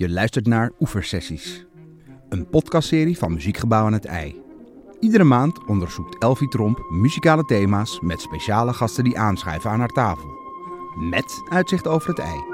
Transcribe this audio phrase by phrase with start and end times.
[0.00, 1.64] Je luistert naar Oeversessies,
[2.28, 4.36] een podcastserie van Muziekgebouw aan het IJ.
[5.00, 10.28] Iedere maand onderzoekt Elfie Tromp muzikale thema's met speciale gasten die aanschuiven aan haar tafel.
[11.10, 12.44] Met uitzicht over het IJ.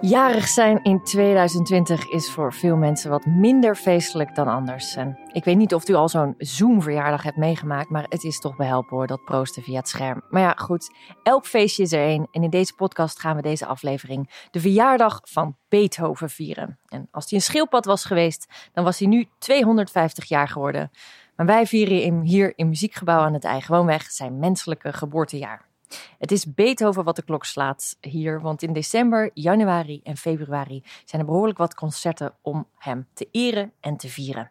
[0.00, 4.96] Jarig zijn in 2020 is voor veel mensen wat minder feestelijk dan anders.
[5.32, 8.96] Ik weet niet of u al zo'n Zoom-verjaardag hebt meegemaakt, maar het is toch behelpen
[8.96, 10.22] hoor, dat proosten via het scherm.
[10.30, 10.90] Maar ja, goed,
[11.22, 12.28] elk feestje is er één.
[12.30, 16.78] En in deze podcast gaan we deze aflevering de verjaardag van Beethoven vieren.
[16.88, 20.90] En als hij een schildpad was geweest, dan was hij nu 250 jaar geworden.
[21.36, 25.69] Maar wij vieren hem hier in Muziekgebouw aan het IJ gewoonweg zijn menselijke geboortejaar.
[26.18, 31.20] Het is Beethoven wat de klok slaat hier, want in december, januari en februari zijn
[31.20, 34.50] er behoorlijk wat concerten om hem te eren en te vieren.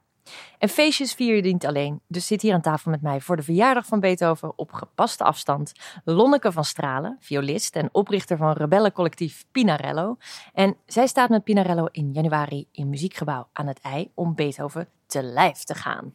[0.58, 3.44] En feestjes vier je niet alleen, dus zit hier aan tafel met mij voor de
[3.44, 5.72] verjaardag van Beethoven op gepaste afstand
[6.04, 10.18] Lonneke van Stralen, violist en oprichter van rebellencollectief Pinarello.
[10.54, 15.24] En zij staat met Pinarello in januari in Muziekgebouw aan het IJ om Beethoven te
[15.24, 16.14] lijf te gaan.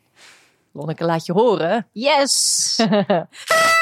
[0.73, 1.87] Lonneke, laat je horen.
[1.93, 2.77] Yes!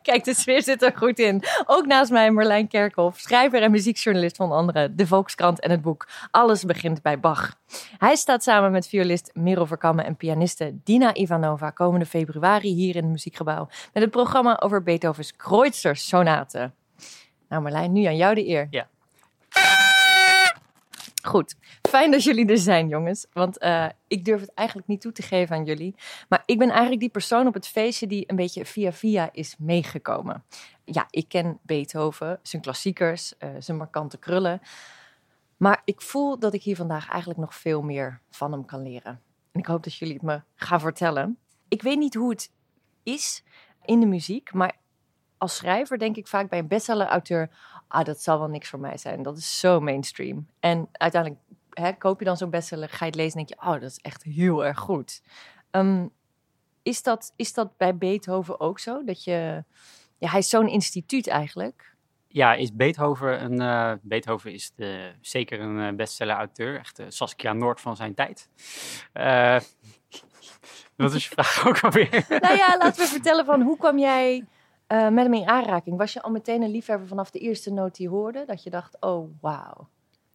[0.08, 1.42] Kijk, de sfeer zit er goed in.
[1.66, 6.08] Ook naast mij Marlijn Kerkhoff, schrijver en muziekjournalist van andere De Volkskrant en het boek
[6.30, 7.58] Alles begint bij Bach.
[7.98, 13.02] Hij staat samen met violist Miro Verkammen en pianiste Dina Ivanova komende februari hier in
[13.02, 16.70] het Muziekgebouw met het programma over Beethovens Kreutzer Sonate.
[17.48, 18.66] Nou Marlijn, nu aan jou de eer.
[18.70, 18.86] Ja.
[21.30, 21.56] Goed,
[21.88, 23.26] fijn dat jullie er zijn, jongens.
[23.32, 25.94] Want uh, ik durf het eigenlijk niet toe te geven aan jullie.
[26.28, 29.54] Maar ik ben eigenlijk die persoon op het feestje die een beetje via via is
[29.58, 30.44] meegekomen.
[30.84, 34.60] Ja, ik ken Beethoven, zijn klassiekers, uh, zijn markante krullen.
[35.56, 39.20] Maar ik voel dat ik hier vandaag eigenlijk nog veel meer van hem kan leren.
[39.52, 41.38] En ik hoop dat jullie het me gaan vertellen.
[41.68, 42.52] Ik weet niet hoe het
[43.02, 43.44] is
[43.84, 44.76] in de muziek, maar
[45.38, 47.50] als schrijver denk ik vaak bij een bestseller-auteur
[47.90, 49.22] ah, dat zal wel niks voor mij zijn.
[49.22, 50.46] Dat is zo mainstream.
[50.60, 53.68] En uiteindelijk hè, koop je dan zo'n bestseller, ga je het lezen en denk je,
[53.68, 55.22] oh, dat is echt heel erg goed.
[55.70, 56.10] Um,
[56.82, 59.04] is, dat, is dat bij Beethoven ook zo?
[59.04, 59.64] Dat je,
[60.18, 61.94] ja, hij is zo'n instituut eigenlijk.
[62.28, 63.60] Ja, is Beethoven een.
[63.60, 66.78] Uh, Beethoven is de, zeker een uh, bestseller-auteur.
[66.78, 68.48] Echt de Saskia Noord van zijn tijd.
[69.14, 69.60] Uh,
[70.96, 72.26] wat is je vraag ook alweer?
[72.28, 74.44] nou ja, laten we vertellen van hoe kwam jij
[74.92, 75.96] uh, met hem in aanraking?
[75.96, 78.44] Was je al meteen een liefhebber vanaf de eerste noot die hoorde?
[78.46, 79.88] Dat je dacht, oh, wauw.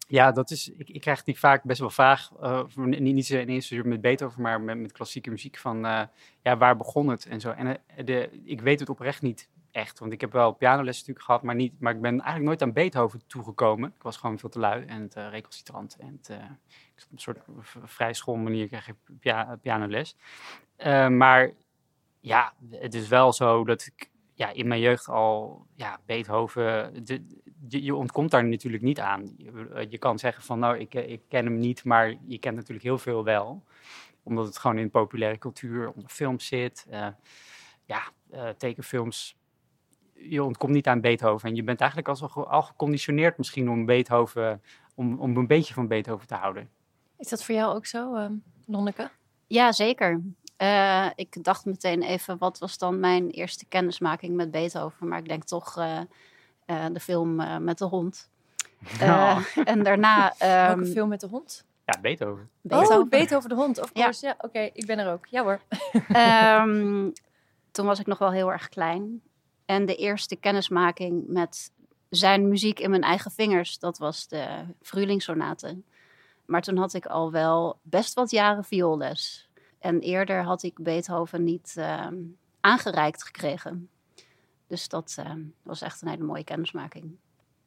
[0.08, 2.30] Ja, dat is, ik, ik krijg die vaak best wel vaag.
[2.42, 5.56] Uh, niet, niet in eerste met Beethoven, maar met, met klassieke muziek.
[5.56, 6.02] Van uh,
[6.42, 7.50] ja, waar begon het en zo.
[7.50, 9.98] En de, ik weet het oprecht niet echt.
[9.98, 12.72] Want ik heb wel pianoles natuurlijk gehad, maar, niet, maar ik ben eigenlijk nooit aan
[12.72, 13.92] Beethoven toegekomen.
[13.96, 15.96] Ik was gewoon veel te lui en het, recalcitrant.
[15.96, 16.28] En het,
[16.94, 17.38] ik op een soort
[17.84, 20.16] vrij schoolmanier kreeg ik pia pianoles.
[21.08, 21.50] maar
[22.20, 27.22] ja, het is wel zo dat ik ja, in mijn jeugd al, ja, Beethoven, de,
[27.68, 29.34] je ontkomt daar natuurlijk niet aan.
[29.36, 32.38] Je, eh, je, kan zeggen van, nou, ik, eh, ik ken hem niet, maar je
[32.38, 33.64] kent natuurlijk heel veel wel.
[34.22, 36.86] Omdat het gewoon in populaire cultuur, onder films zit.
[36.90, 37.06] Uh,
[37.84, 38.02] ja,
[38.32, 39.36] uh, tekenfilms.
[40.12, 41.48] Je ontkomt niet aan Beethoven.
[41.48, 44.62] En je bent eigenlijk al, al geconditioneerd misschien om Beethoven,
[44.94, 46.70] om, om een beetje van Beethoven te houden.
[47.18, 48.30] Is dat voor jou ook zo, uh,
[48.66, 49.10] Lonneke?
[49.46, 50.22] Ja, zeker.
[50.58, 55.08] Uh, ik dacht meteen even, wat was dan mijn eerste kennismaking met Beethoven?
[55.08, 56.00] Maar ik denk toch uh,
[56.66, 58.28] uh, de film met de hond.
[59.02, 59.38] Oh.
[59.64, 60.32] En daarna...
[60.32, 61.64] Um, Welke film met de hond?
[61.84, 62.50] Ja, Beethoven.
[62.60, 62.98] Beethoven.
[62.98, 64.26] Oh, Beethoven de hond, of course.
[64.26, 65.26] Ja, ja oké, okay, ik ben er ook.
[65.26, 65.60] Ja hoor.
[66.62, 67.12] um,
[67.72, 69.22] toen was ik nog wel heel erg klein.
[69.64, 71.70] En de eerste kennismaking met
[72.08, 74.46] zijn muziek in mijn eigen vingers, dat was de
[74.82, 75.82] Frühlingssonate.
[76.46, 79.45] Maar toen had ik al wel best wat jaren vioolles.
[79.78, 82.06] En eerder had ik Beethoven niet uh,
[82.60, 83.88] aangereikt gekregen.
[84.66, 85.32] Dus dat uh,
[85.62, 87.16] was echt een hele mooie kennismaking.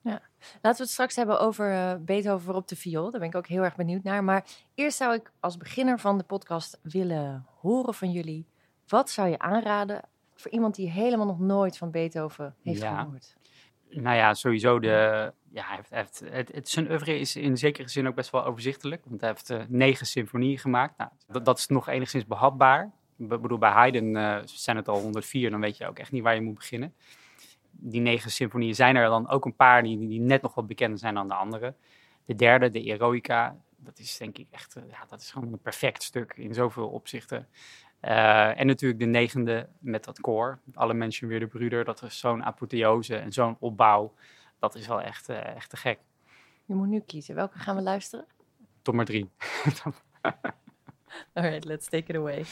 [0.02, 0.22] Ja.
[0.62, 3.12] Laten we het straks hebben over uh, Beethoven op de viool.
[3.12, 4.24] Daar ben ik ook heel erg benieuwd naar.
[4.24, 8.46] Maar eerst zou ik als beginner van de podcast willen horen van jullie.
[8.88, 10.02] Wat zou je aanraden
[10.36, 13.02] voor iemand die helemaal nog nooit van Beethoven heeft ja.
[13.02, 13.38] gehoord?
[13.89, 15.33] Nou ja, sowieso de.
[15.51, 19.04] Ja, hij heeft, het, het, zijn oeuvre is in zekere zin ook best wel overzichtelijk.
[19.06, 20.98] Want hij heeft uh, negen symfonieën gemaakt.
[20.98, 22.92] Nou, dat, dat, is nog enigszins behapbaar.
[23.18, 26.24] Ik bedoel, bij Haydn uh, zijn het al 104, dan weet je ook echt niet
[26.24, 26.94] waar je moet beginnen.
[27.72, 31.00] Die negen symfonieën zijn er dan ook een paar die, die net nog wat bekender
[31.00, 31.74] zijn dan de andere.
[32.25, 35.62] De derde, de Eroica, dat is denk ik echt, uh, ja, dat is gewoon een
[35.62, 37.48] perfect stuk in zoveel opzichten.
[38.00, 40.60] En natuurlijk de negende met dat koor.
[40.74, 41.86] Alle mensen weer de broeder.
[41.86, 44.13] Dat is zo'n apotheose en zo'n opbouw.
[44.59, 46.00] Dat is wel echt, uh, echt te gek.
[46.65, 47.35] Je moet nu kiezen.
[47.35, 48.25] Welke gaan we luisteren?
[48.81, 49.29] Tot maar drie.
[51.33, 52.45] Alright, let's take it away.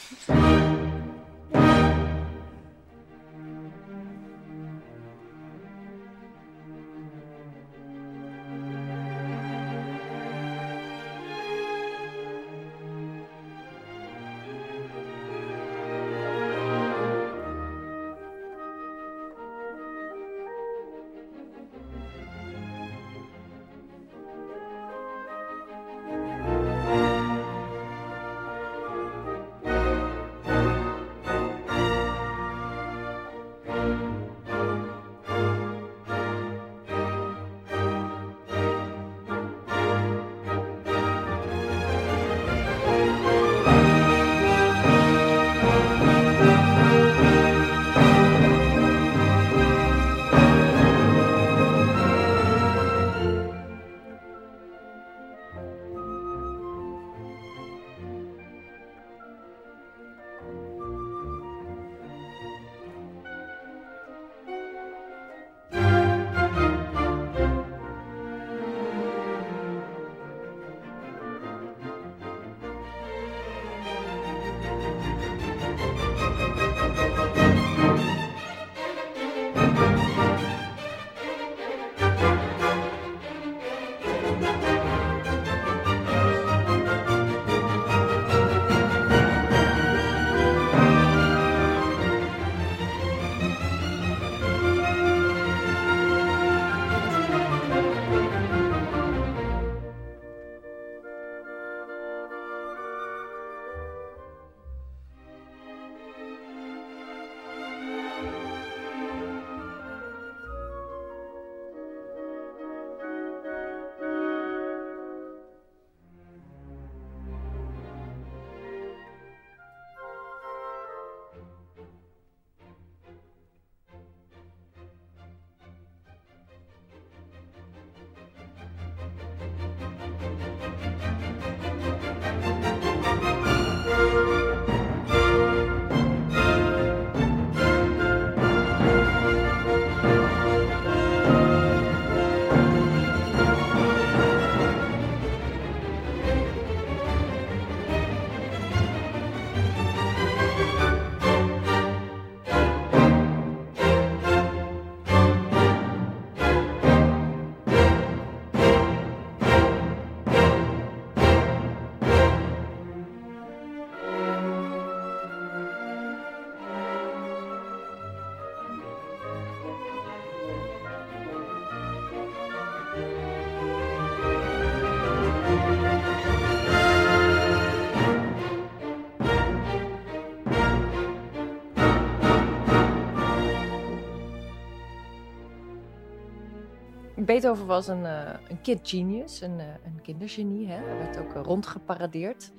[187.24, 190.66] Beethoven was een, uh, een kid genius, een, uh, een kindergenie.
[190.68, 190.84] Hè?
[190.84, 192.52] Hij werd ook uh, rondgeparadeerd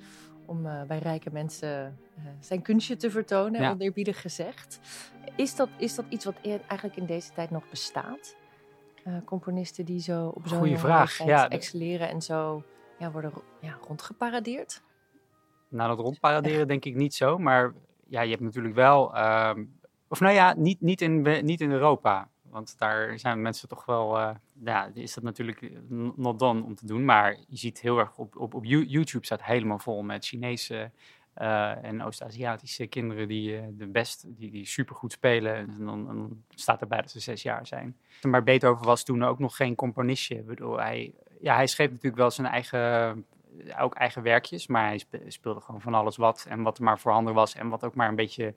[0.46, 1.98] om bij rijke mensen
[2.40, 3.70] zijn kunstje te vertonen, ja.
[3.70, 4.80] oneerbiedig gezegd.
[5.36, 8.36] Is dat, is dat iets wat eigenlijk in deze tijd nog bestaat?
[9.24, 11.24] componisten die zo op zo'n vraag.
[11.24, 12.62] Ja, excelleren en zo
[12.98, 14.82] ja, worden ja, rondgeparadeerd?
[15.68, 17.74] Nou, dat rondparaderen denk ik niet zo, maar
[18.08, 19.14] ja, je hebt natuurlijk wel...
[19.14, 19.64] Ehm,
[20.08, 22.28] of nou ja, niet, niet, in, niet in Europa.
[22.50, 24.30] Want daar zijn mensen toch wel, uh,
[24.64, 25.72] ja, is dat natuurlijk
[26.16, 27.04] not done om te doen.
[27.04, 30.90] Maar je ziet heel erg op, op, op YouTube staat helemaal vol met Chinese
[31.36, 35.54] uh, en Oost-Aziatische kinderen die uh, de best, die, die supergoed spelen.
[35.56, 37.96] En dan, staat erbij dat ze zes jaar zijn.
[38.22, 40.34] Maar Beethoven was toen ook nog geen componistje.
[40.34, 43.24] Ik bedoel, hij, ja, hij schreef natuurlijk wel zijn eigen,
[43.78, 44.66] ook eigen werkjes.
[44.66, 46.46] Maar hij speelde gewoon van alles wat.
[46.48, 47.54] En wat er maar voorhanden was.
[47.54, 48.54] En wat ook maar een beetje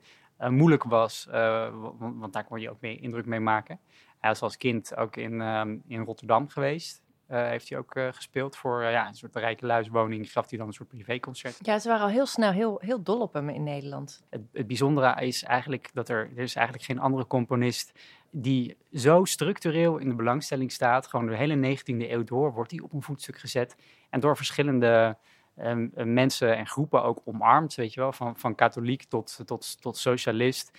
[0.48, 3.80] moeilijk was, want, want, daar kon je ook mee indruk mee maken.
[4.24, 7.02] Hij was als kind ook in, um, in Rotterdam geweest.
[7.30, 10.32] Uh, heeft hij ook gespeeld voor ja, een soort rijke luiswoning.
[10.32, 11.58] Gaf hij dan een soort privéconcert.
[11.62, 14.24] Ja, ze waren al heel snel heel, heel dol op hem in Nederland.
[14.30, 17.92] Het, het bijzondere is eigenlijk dat er, er is eigenlijk geen andere componist
[18.30, 21.06] die zo structureel in de belangstelling staat.
[21.06, 23.76] Gewoon de hele 19e eeuw door wordt hij op een voetstuk gezet.
[24.10, 25.16] En door verschillende
[25.58, 29.96] um, mensen en groepen ook omarmd, weet je wel, van, van katholiek tot, tot, tot
[29.96, 30.78] socialist.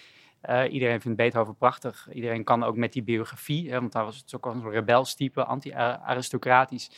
[0.50, 2.08] Uh, iedereen vindt Beethoven prachtig.
[2.12, 6.92] Iedereen kan ook met die biografie, hè, want hij was ook een rebelstype, anti-aristocratisch,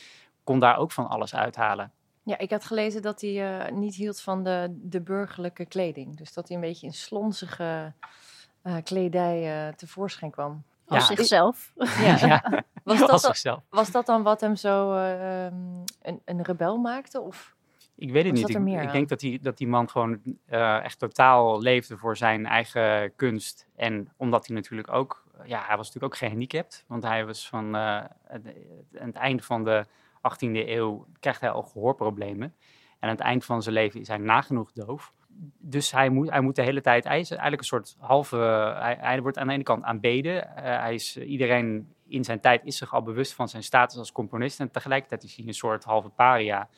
[0.44, 1.92] kon daar ook van alles uithalen.
[2.22, 6.16] Ja, ik had gelezen dat hij uh, niet hield van de, de burgerlijke kleding.
[6.16, 7.92] Dus dat hij een beetje in slonzige
[8.62, 10.64] uh, kledij tevoorschijn kwam.
[10.86, 11.72] Als zichzelf.
[11.76, 12.16] Ja.
[12.16, 12.64] ja.
[12.84, 13.62] Was, dat zichzelf.
[13.70, 15.54] was dat dan wat hem zo ehm,
[16.02, 17.20] een, een rebel maakte?
[17.20, 17.56] Of?
[17.98, 18.48] Ik weet het niet.
[18.48, 22.46] Ik, ik, denk dat die, dat die man gewoon uh, echt totaal leefde voor zijn
[22.46, 23.68] eigen kunst.
[23.76, 26.84] En omdat hij natuurlijk ook, ja, hij was natuurlijk ook gehandicapt.
[26.88, 28.54] Want hij was van uh, het,
[28.92, 29.84] het, einde van de
[30.16, 32.54] 18e eeuw krijgt hij al gehoorproblemen.
[32.98, 35.12] En aan het eind van zijn leven is hij nagenoeg doof.
[35.58, 38.36] Dus hij moet, hij moet de hele tijd, hij is eigenlijk een soort halve,
[38.78, 40.34] hij, hij wordt aan de ene kant aanbeden.
[40.34, 44.12] Uh, hij is, iedereen in zijn tijd is zich al bewust van zijn status als
[44.12, 44.60] componist.
[44.60, 46.68] En tegelijkertijd is hij een soort halve paria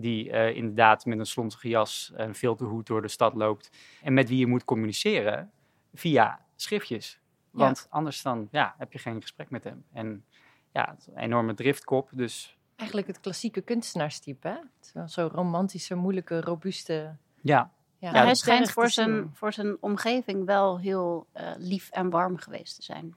[0.00, 3.70] die uh, inderdaad met een slonzige jas en veel te hoed door de stad loopt.
[4.02, 5.50] En met wie je moet communiceren
[5.94, 7.20] via schriftjes.
[7.50, 9.84] Want anders dan ja, heb je geen gesprek met hem.
[9.92, 10.24] En
[10.72, 12.56] ja, een enorme driftkop, dus...
[12.76, 14.60] Eigenlijk het klassieke kunstenaarstype,
[14.92, 15.06] hè?
[15.06, 17.16] Zo romantische, moeilijke, robuuste...
[17.40, 17.72] Ja.
[17.98, 22.76] Ja, hij schijnt voor zijn, voor zijn omgeving wel heel uh, lief en warm geweest
[22.76, 23.14] te zijn.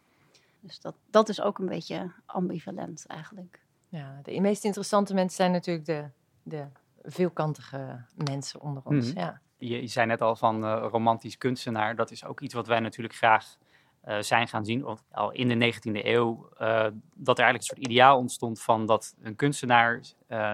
[0.59, 3.59] Dus dat, dat is ook een beetje ambivalent eigenlijk.
[3.89, 6.09] Ja, de meest interessante mensen zijn natuurlijk de
[6.43, 6.67] de
[7.03, 9.09] veelkantige mensen onder ons.
[9.09, 9.19] Mhm.
[9.19, 9.41] ja.
[9.57, 11.95] je, je, zei net al van uh, romantisch kunstenaar.
[11.95, 13.57] Dat is ook iets wat wij natuurlijk graag
[14.07, 14.81] uh, zijn gaan zien.
[14.81, 18.85] Want al in de 19e eeuw uh, dat er eigenlijk een soort ideaal ontstond van
[18.85, 20.01] dat een kunstenaar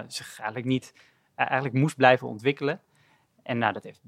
[0.07, 0.93] zich eigenlijk niet
[1.35, 2.81] eigenlijk moest blijven ontwikkelen.
[3.43, 4.01] En nou, dat heeft,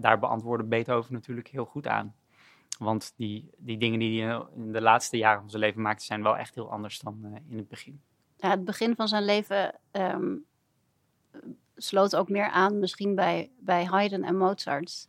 [0.00, 2.14] daar beantwoordde Beethoven natuurlijk heel goed aan.
[2.78, 6.22] Want die, die dingen die hij in de laatste jaren van zijn leven maakte, zijn
[6.22, 8.00] wel echt heel anders dan in het begin.
[8.36, 10.44] Ja, het begin van zijn leven um,
[11.76, 15.06] sloot ook meer aan misschien bij, bij Haydn en Mozart.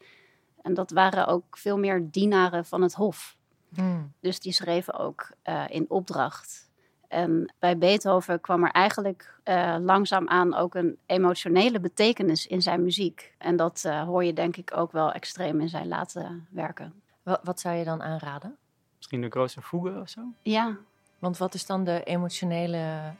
[0.61, 3.37] En dat waren ook veel meer dienaren van het hof.
[3.73, 4.13] Hmm.
[4.19, 6.69] Dus die schreven ook uh, in opdracht.
[7.07, 13.33] En bij Beethoven kwam er eigenlijk uh, langzaamaan ook een emotionele betekenis in zijn muziek.
[13.37, 16.93] En dat uh, hoor je denk ik ook wel extreem in zijn late werken.
[17.23, 18.57] Wat, wat zou je dan aanraden?
[18.97, 20.21] Misschien de grootste Fuge of zo?
[20.41, 20.77] Ja.
[21.19, 23.13] Want wat is dan de emotionele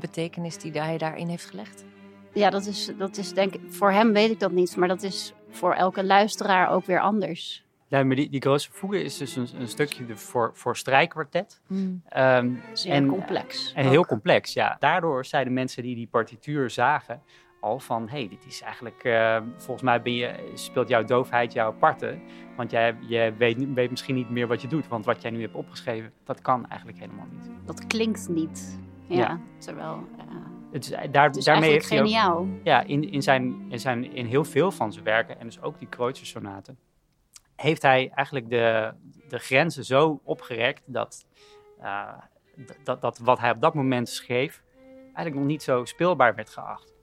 [0.00, 1.84] betekenis die hij daarin heeft gelegd?
[2.36, 5.02] Ja, dat is, dat is denk ik, voor hem weet ik dat niet, maar dat
[5.02, 7.64] is voor elke luisteraar ook weer anders.
[7.88, 11.60] Ja, maar die, die grootste voegen is dus een, een stukje de voor, voor strijkkwartet.
[11.66, 12.02] Mm.
[12.16, 13.72] Um, en, complex.
[13.74, 14.76] En heel complex, ja.
[14.78, 17.22] Daardoor zeiden mensen die die partituur zagen
[17.60, 18.08] al van...
[18.08, 19.04] hé, hey, dit is eigenlijk...
[19.04, 22.22] Uh, volgens mij ben je, speelt jouw doofheid jouw parten.
[22.56, 24.88] Want jij, je weet, weet misschien niet meer wat je doet.
[24.88, 27.50] Want wat jij nu hebt opgeschreven, dat kan eigenlijk helemaal niet.
[27.64, 28.80] Dat klinkt niet.
[29.08, 29.40] Ja, ja.
[29.58, 30.08] terwijl...
[30.18, 32.38] Uh, het is, eh, daar, daarmee heeft hij geniaal.
[32.38, 35.62] Ook, ja, in, in, zijn, in, zijn, in heel veel van zijn werken, en dus
[35.62, 36.78] ook die Kreutzer-sonaten,
[37.56, 38.92] heeft hij eigenlijk de,
[39.28, 41.26] de grenzen zo opgerekt dat,
[41.80, 42.12] uh,
[42.84, 44.62] dat, dat wat hij op dat moment schreef
[45.04, 46.94] eigenlijk nog niet zo speelbaar werd geacht.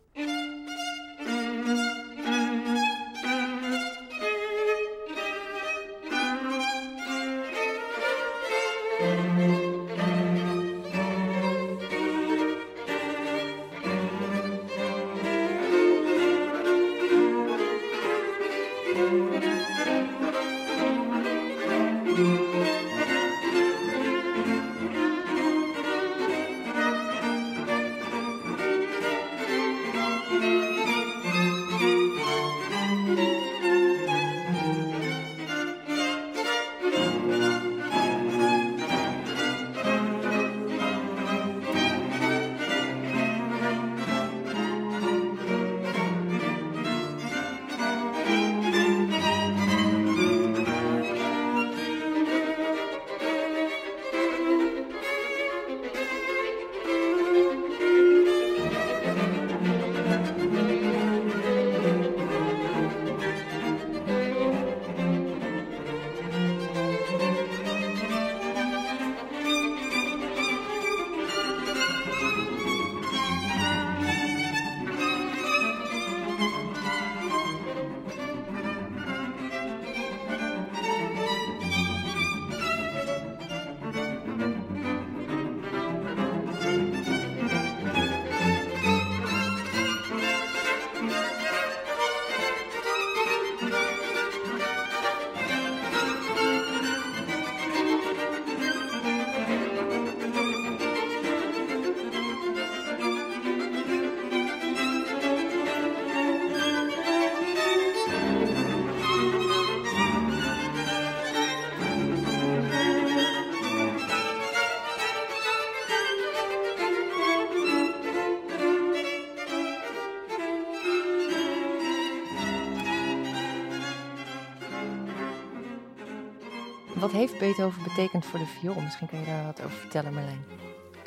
[127.28, 128.82] Heeft Beethoven betekend voor de viool?
[128.82, 130.46] Misschien kan je daar wat over vertellen, Marlijn.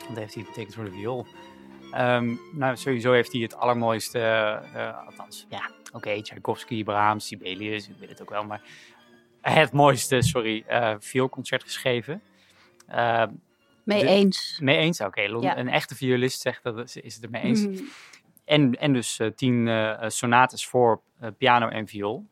[0.09, 1.27] Wat heeft hij betekend voor de viool?
[1.93, 4.19] Ehm, nou, sowieso heeft hij het allermooiste,
[4.75, 8.63] uh, althans, ja, oké, okay, Tchaikovsky, Brahms, Sibelius, ik weet het ook wel, maar
[9.41, 12.23] het mooiste, sorry, uh, vioolconcert geschreven.
[12.91, 13.25] Uh,
[13.85, 14.59] mee eens.
[14.63, 15.23] Mee eens, oké.
[15.23, 17.67] Een echte violist zegt dat, is het er mee eens.
[17.67, 17.83] Mhm.
[18.45, 19.71] En, en dus tien
[20.07, 21.01] sonates voor
[21.39, 22.27] piano en viool.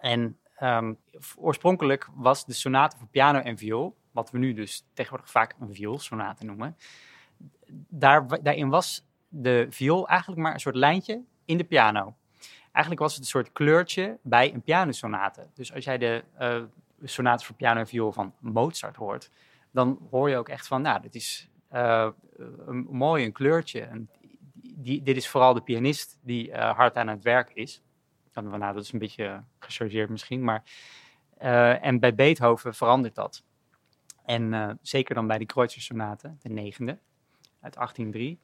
[0.00, 0.98] En um,
[1.36, 5.74] oorspronkelijk was de sonate voor piano en viool, wat we nu dus tegenwoordig vaak een
[5.74, 6.76] vioolsonate noemen,
[7.88, 12.16] daar, daarin was de viool eigenlijk maar een soort lijntje in de piano.
[12.72, 15.46] Eigenlijk was het een soort kleurtje bij een pianosonate.
[15.54, 16.62] Dus als jij de uh,
[17.04, 19.30] sonate voor piano en viool van Mozart hoort,
[19.70, 22.08] dan hoor je ook echt van, nou, dit is uh,
[22.66, 24.06] een mooi een kleurtje.
[24.74, 27.82] Die, dit is vooral de pianist die uh, hard aan het werk is.
[28.32, 30.62] Nou, dat is een beetje gechargeerd misschien, maar...
[31.38, 33.42] en bij Beethoven verandert dat.
[34.24, 36.98] En zeker dan bij die Kreutzer-sonate, de negende,
[37.60, 38.38] uit 1803,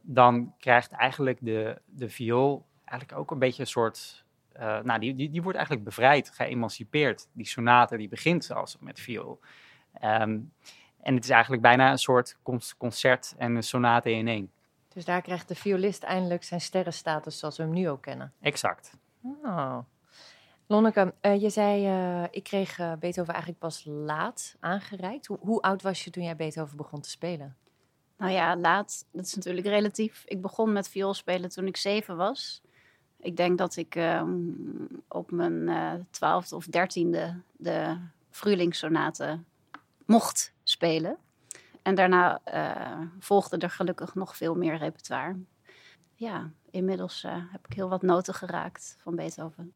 [0.00, 4.24] dan krijgt eigenlijk de, de viool eigenlijk ook een beetje een soort.
[4.56, 7.28] Uh, nou, die, die, die wordt eigenlijk bevrijd, geëmancipeerd.
[7.32, 9.40] Die sonate die begint zelfs met viool.
[10.02, 10.52] Um,
[11.00, 12.36] en het is eigenlijk bijna een soort
[12.78, 14.50] concert en een sonate in één.
[14.88, 18.32] Dus daar krijgt de violist eindelijk zijn sterrenstatus zoals we hem nu ook kennen.
[18.40, 18.98] Exact.
[19.22, 19.78] Oh.
[20.68, 25.26] Lonneke, uh, je zei, uh, ik kreeg Beethoven eigenlijk pas laat aangereikt.
[25.26, 27.56] Hoe, hoe oud was je toen jij Beethoven begon te spelen?
[28.16, 30.22] Nou ja, laat, dat is natuurlijk relatief.
[30.26, 32.62] Ik begon met viool spelen toen ik zeven was.
[33.20, 34.28] Ik denk dat ik ehm,
[35.08, 37.96] op mijn eh, twaalfde of dertiende de
[38.30, 39.40] Frühlingssonate
[40.06, 41.16] mocht spelen.
[41.82, 42.40] En daarna
[43.18, 45.36] volgde er gelukkig nog veel meer repertoire.
[46.14, 49.74] Ja, inmiddels heb ik heel wat noten geraakt van Beethoven.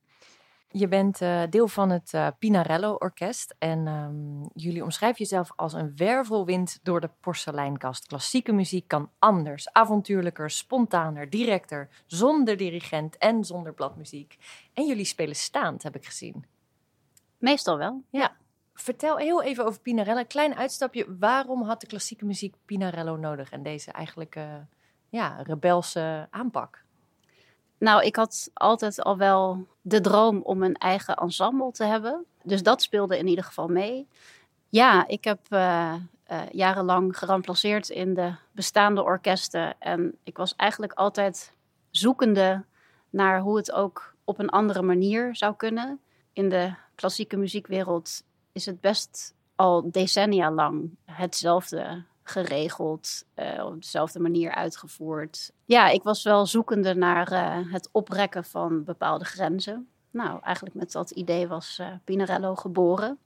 [0.72, 5.72] Je bent uh, deel van het uh, Pinarello Orkest en um, jullie omschrijven jezelf als
[5.72, 8.06] een wervelwind door de porseleinkast.
[8.06, 14.36] Klassieke muziek kan anders, avontuurlijker, spontaner, directer, zonder dirigent en zonder bladmuziek.
[14.74, 16.44] En jullie spelen staand, heb ik gezien.
[17.38, 18.36] Meestal wel, ja.
[18.74, 20.24] Vertel heel even over Pinarello.
[20.24, 21.16] Klein uitstapje.
[21.18, 24.54] Waarom had de klassieke muziek Pinarello nodig en deze eigenlijk uh,
[25.08, 26.84] ja, rebelse aanpak?
[27.80, 32.24] Nou, ik had altijd al wel de droom om een eigen ensemble te hebben.
[32.42, 34.08] Dus dat speelde in ieder geval mee.
[34.68, 35.94] Ja, ik heb uh,
[36.30, 39.74] uh, jarenlang geramplaceerd in de bestaande orkesten.
[39.78, 41.52] En ik was eigenlijk altijd
[41.90, 42.64] zoekende
[43.10, 46.00] naar hoe het ook op een andere manier zou kunnen.
[46.32, 54.20] In de klassieke muziekwereld is het best al decennia lang hetzelfde geregeld, uh, op dezelfde
[54.20, 55.52] manier uitgevoerd.
[55.64, 59.88] Ja, ik was wel zoekende naar uh, het oprekken van bepaalde grenzen.
[60.10, 63.18] Nou, eigenlijk met dat idee was uh, Pinarello geboren.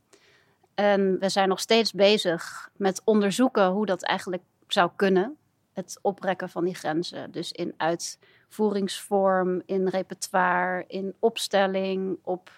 [0.74, 5.36] En we zijn nog steeds bezig met onderzoeken hoe dat eigenlijk zou kunnen.
[5.72, 7.30] Het oprekken van die grenzen.
[7.30, 12.50] Dus in uitvoeringsvorm, in repertoire, in opstelling, op,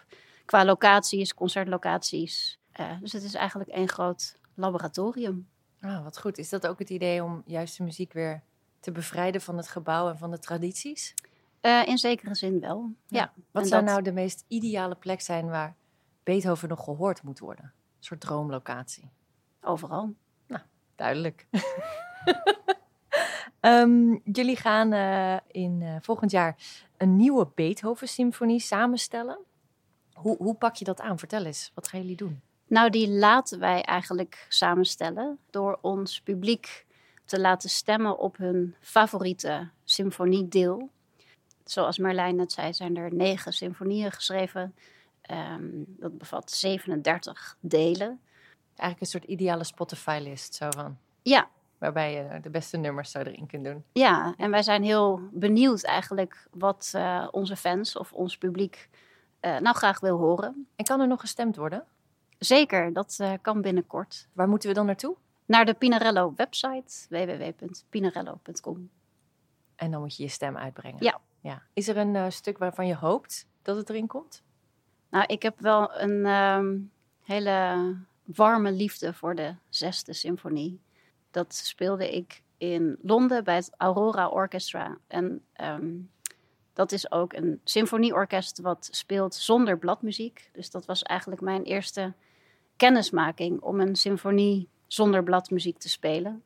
[0.44, 2.58] qua locaties, concertlocaties.
[3.00, 5.48] dus het is eigenlijk één groot laboratorium.
[5.86, 6.38] Ah, wat goed.
[6.38, 8.42] Is dat ook het idee om juist de muziek weer
[8.80, 11.14] te bevrijden van het gebouw en van de tradities?
[11.62, 13.32] Uh, in zekere zin wel, ja.
[13.50, 15.74] Wat zou nou de meest ideale plek zijn waar
[16.22, 17.64] Beethoven nog gehoord moet worden?
[17.64, 19.10] Een soort droomlocatie.
[19.60, 20.14] Overal.
[20.46, 20.62] Nou,
[20.94, 21.46] duidelijk.
[23.60, 26.56] um, jullie gaan uh, in uh, volgend jaar
[26.96, 29.38] een nieuwe Beethoven-symfonie samenstellen.
[30.12, 31.18] Hoe, hoe pak je dat aan?
[31.18, 32.42] Vertel eens, wat gaan jullie doen?
[32.66, 36.86] Nou, die laten wij eigenlijk samenstellen door ons publiek
[37.24, 40.90] te laten stemmen op hun favoriete symfoniedeel.
[41.64, 44.74] Zoals Merlijn net zei, zijn er negen symfonieën geschreven.
[45.30, 48.20] Um, dat bevat 37 delen.
[48.66, 50.98] Eigenlijk een soort ideale Spotify-list, zo van.
[51.22, 51.48] Ja.
[51.78, 53.84] Waarbij je de beste nummers zo erin kunt doen.
[53.92, 58.88] Ja, en wij zijn heel benieuwd eigenlijk wat uh, onze fans of ons publiek
[59.40, 60.66] uh, nou graag wil horen.
[60.76, 61.84] En kan er nog gestemd worden?
[62.38, 64.28] Zeker, dat uh, kan binnenkort.
[64.32, 65.16] Waar moeten we dan naartoe?
[65.44, 68.90] Naar de Pinarello website www.pinarello.com.
[69.76, 71.04] En dan moet je je stem uitbrengen.
[71.04, 71.20] Ja.
[71.40, 71.62] ja.
[71.72, 74.42] Is er een uh, stuk waarvan je hoopt dat het erin komt?
[75.10, 76.90] Nou, ik heb wel een um,
[77.22, 77.94] hele
[78.24, 80.80] warme liefde voor de zesde symfonie.
[81.30, 84.98] Dat speelde ik in Londen bij het Aurora Orchestra.
[85.06, 86.10] En um,
[86.72, 90.50] dat is ook een symfonieorkest wat speelt zonder bladmuziek.
[90.52, 92.14] Dus dat was eigenlijk mijn eerste
[92.76, 96.42] kennismaking om een symfonie zonder bladmuziek te spelen.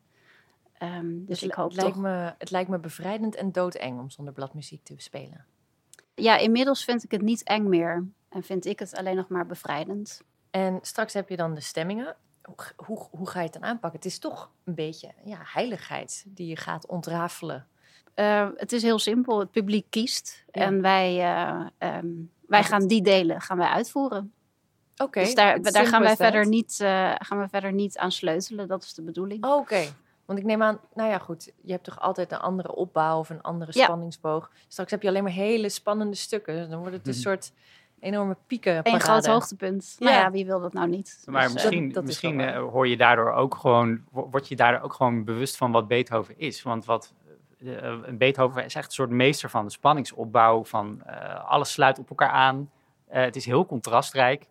[0.83, 2.03] Um, dus het ik hoop het lijkt toch...
[2.03, 5.45] Me, het lijkt me bevrijdend en doodeng om zonder bladmuziek te spelen.
[6.15, 8.07] Ja, inmiddels vind ik het niet eng meer.
[8.29, 10.21] En vind ik het alleen nog maar bevrijdend.
[10.49, 12.15] En straks heb je dan de stemmingen.
[12.41, 13.99] Hoe, hoe, hoe ga je het dan aanpakken?
[13.99, 17.67] Het is toch een beetje ja, heiligheid die je gaat ontrafelen.
[18.15, 19.39] Uh, het is heel simpel.
[19.39, 20.43] Het publiek kiest.
[20.51, 20.61] Ja.
[20.61, 21.67] En wij, uh,
[21.97, 24.33] um, wij gaan die delen gaan wij uitvoeren.
[24.93, 25.03] Oké.
[25.03, 28.67] Okay, dus daar, daar gaan, wij verder niet, uh, gaan we verder niet aan sleutelen.
[28.67, 29.43] Dat is de bedoeling.
[29.45, 29.59] Oh, Oké.
[29.61, 29.89] Okay.
[30.25, 31.51] Want ik neem aan, nou ja, goed.
[31.61, 34.49] Je hebt toch altijd een andere opbouw of een andere spanningsboog.
[34.53, 34.59] Ja.
[34.67, 36.55] Straks heb je alleen maar hele spannende stukken.
[36.55, 37.21] Dus dan wordt het een Mhm.
[37.21, 37.51] soort
[37.99, 38.79] enorme pieken.
[38.83, 39.95] Een groot hoogtepunt.
[39.99, 40.05] Ja.
[40.05, 41.23] Nou ja, wie wil dat nou niet?
[41.25, 42.53] Maar Dus, misschien, dat- dat is misschien waar.
[42.55, 45.87] eh, hoor je daardoor ook gewoon, wo- word je daardoor ook gewoon bewust van wat
[45.87, 46.61] Beethoven is.
[46.63, 47.13] Want wat,
[47.59, 47.67] eh,
[48.05, 52.09] een Beethoven is echt een soort meester van de spanningsopbouw, van eh, alles sluit op
[52.09, 52.71] elkaar aan.
[53.07, 54.45] Eh, het is heel contrastrijk.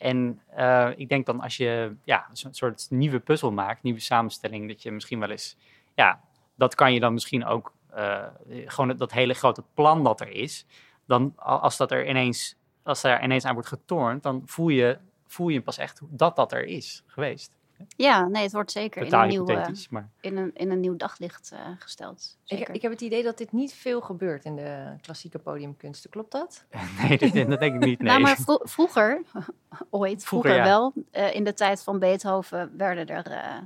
[0.00, 4.68] En eh, ik denk dan als je ja, een soort nieuwe puzzel maakt, nieuwe samenstelling,
[4.68, 5.56] dat je misschien wel eens,
[5.94, 6.20] ja,
[6.54, 8.26] dat kan je dan misschien ook, eh,
[8.64, 10.66] gewoon dat hele grote plan dat er is,
[11.06, 15.48] dan als dat er ineens, als daar ineens aan wordt getornd, dan voel je, voel
[15.48, 17.52] je pas echt dat dat er is geweest.
[17.96, 19.44] Ja, nee, het wordt zeker in een, nieuw,
[19.90, 22.38] maar in, een, in een nieuw daglicht eh, gesteld.
[22.44, 22.74] Ik, Zeker.
[22.74, 26.10] ik heb het idee dat dit niet veel gebeurt in de klassieke podiumkunsten.
[26.10, 26.64] Klopt dat?
[27.08, 27.98] nee, dat, dat denk ik niet.
[27.98, 28.08] Nee.
[28.08, 29.22] Nou, maar vro- vroeger,
[29.90, 30.64] ooit, vroeger, ja.
[30.64, 33.56] wel, eh, in de tijd van Beethoven werden er eh,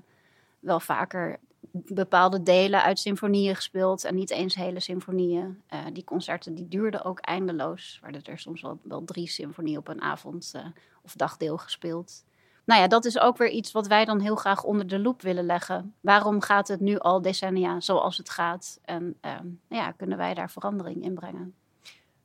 [0.61, 1.38] wel vaker
[1.72, 5.62] bepaalde delen uit symfonieën gespeeld en niet eens hele symfonieën.
[5.66, 7.98] Eh, die concerten die duurden ook eindeloos.
[8.03, 10.66] Werden er soms wel, wel drie symfonieën op een avond eh,
[11.03, 12.24] of dagdeel gespeeld.
[12.64, 15.22] Nou ja, dat is ook weer iets wat wij dan heel graag onder de loep
[15.22, 15.94] willen leggen.
[16.00, 18.81] Waarom gaat het nu al decennia zoals het gaat?
[18.85, 21.55] En ehm, ja, kunnen wij daar verandering in brengen?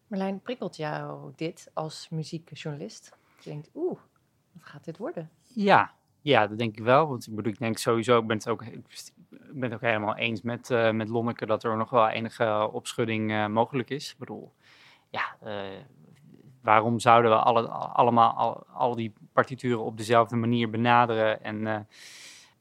[0.08, 3.12] Marlijn, prikkelt jou dit als muziekjournalist?
[3.40, 4.00] Je denkt, oeh,
[4.52, 5.30] wat gaat dit worden?
[5.44, 7.08] Ja, ja, dat denk ik wel.
[7.08, 8.84] Want ik bedoel, ik denk sowieso, ik ben het ook, ik
[9.30, 13.32] ben het ook helemaal eens met, eh, met Lonneke dat er nog wel enige opschudding
[13.32, 14.12] eh, mogelijk is.
[14.12, 14.54] Ik bedoel,
[15.10, 15.80] ja, eh,
[16.62, 21.44] waarom zouden we alle, allemaal al, al die partituren op dezelfde manier benaderen?
[21.44, 21.80] En eh,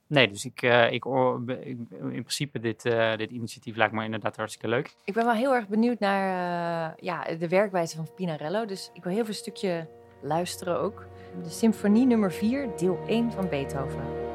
[0.06, 4.68] nee, dus ik, eh, ik, in principe dit, eh, dit initiatief lijkt me inderdaad hartstikke
[4.68, 4.94] leuk.
[5.04, 8.64] Ik ben wel heel erg benieuwd naar ja, de werkwijze van Pinarello.
[8.64, 9.88] Dus ik wil heel veel stukje
[10.22, 11.06] luisteren ook.
[11.42, 14.27] De symfonie nummer 4, deel 1 van Beethoven.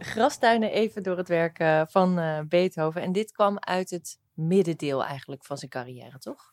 [0.00, 3.02] We grasduinen even door het werk eh, van eh, Beethoven.
[3.02, 6.52] En dit kwam uit het middendeel eigenlijk van zijn carrière, toch?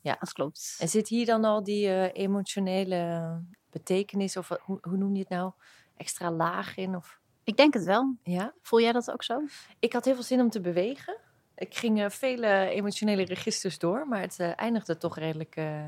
[0.00, 0.76] Ja, dat klopt.
[0.78, 3.40] En zit hier dan al die eh, emotionele
[3.70, 5.52] betekenis, of hoe, hoe noem je het nou?
[5.96, 6.96] Extra laag in?
[6.96, 8.16] Of, Ik denk het wel.
[8.22, 8.52] ja?
[8.62, 9.40] Voel jij dat ook zo?
[9.78, 11.16] Ik had heel veel zin om te bewegen.
[11.56, 15.84] Ik ging vele emotionele registers door, maar het eindigde toch redelijk eh,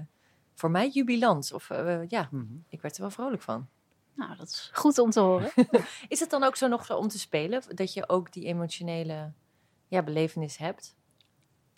[0.55, 1.52] voor mij jubilant.
[1.52, 1.68] Of
[2.09, 2.55] ja, Mhm.
[2.68, 3.68] ik werd er wel vrolijk van.
[4.16, 5.50] Nou, dat is goed om te horen.
[6.09, 9.33] Is het dan ook zo nog zo om te spelen, dat je ook die emotionele
[9.88, 10.94] ja, belevenis hebt?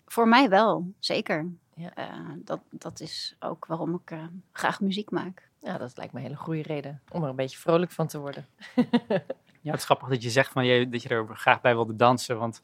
[0.05, 1.47] Voor mij wel, zeker.
[1.75, 1.93] Ja.
[1.93, 5.49] Eh, dat, dat is ook waarom ik eh, graag muziek maak.
[5.59, 8.19] Ja, dat lijkt me een hele goede reden om er een beetje vrolijk van te
[8.19, 8.47] worden.
[9.61, 11.95] Ja, het is grappig dat je zegt van je, dat je er graag bij wilde
[11.95, 12.37] dansen.
[12.37, 12.61] Want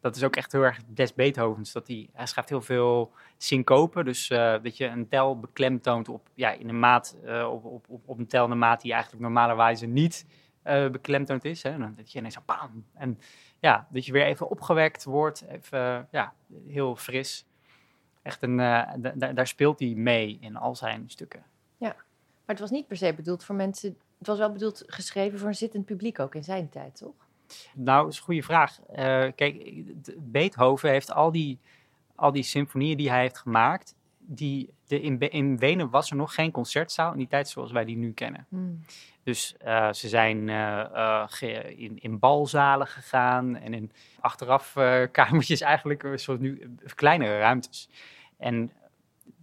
[0.00, 1.72] dat is ook echt heel erg des Beethovens.
[1.72, 4.04] Dat hij, hij schrijft heel veel syncopen.
[4.04, 8.02] Dus eh, dat je een tel beklemtoont op, ja, in een maat, eh, op, op,
[8.04, 10.26] op, een tel een maat die eigenlijk normalerwijze niet
[10.62, 11.62] eh beklemtoond is.
[11.62, 11.78] Hè.
[11.78, 12.84] Dan dat je ineens bam.
[12.94, 13.18] En
[13.60, 15.44] ja, dat je weer even opgewekt wordt.
[15.48, 16.34] Even, ja,
[16.66, 17.46] heel fris.
[18.22, 21.44] Echt een, da- da- daar speelt hij mee in al zijn stukken.
[22.46, 23.96] Maar het was niet per se bedoeld voor mensen.
[24.18, 27.25] Het was wel bedoeld geschreven voor een zittend publiek ook in zijn tijd, toch?
[27.74, 28.80] Nou, dat is een goede vraag.
[28.80, 29.82] Eh, kijk,
[30.16, 31.58] Beethoven heeft al die,
[32.14, 33.94] al die symfonieën die hij heeft gemaakt.
[34.18, 37.84] Die, de, in, in Wenen was er nog geen concertzaal in die tijd zoals wij
[37.84, 38.46] die nu kennen.
[39.22, 41.26] Dus eh, ze zijn eh,
[41.76, 44.72] in, in balzalen gegaan en in achteraf
[45.12, 47.88] kamertjes eigenlijk, zoals nu, kleinere ruimtes.
[48.38, 48.72] En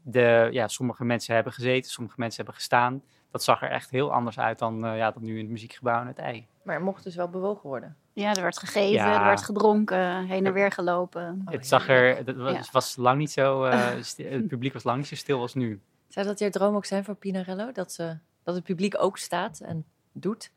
[0.04, 3.04] de, ja, sommige mensen hebben gezeten, sommige mensen hebben gestaan.
[3.32, 6.08] Dat zag er echt heel anders uit dan, ja, dan nu in het muziekgebouw in
[6.08, 6.48] het ei.
[6.64, 7.96] Maar er mocht dus wel bewogen worden.
[8.14, 9.20] Ja, er werd gegeven, Ja.
[9.20, 11.42] er werd gedronken, heen en weer gelopen.
[11.46, 12.58] Oh, het zag er, het was, Ja.
[12.58, 15.82] het was lang niet zo, eh, het publiek was lang niet zo stil als nu.
[16.08, 17.72] Zou dat jouw droom ook zijn voor Pinarello?
[17.72, 20.52] Dat, ze, dat het publiek ook staat en doet?